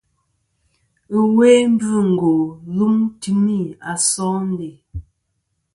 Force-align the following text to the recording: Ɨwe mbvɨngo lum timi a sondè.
Ɨwe 1.19 1.49
mbvɨngo 1.73 2.33
lum 2.75 2.95
timi 3.21 3.57
a 3.91 3.93
sondè. 4.09 4.69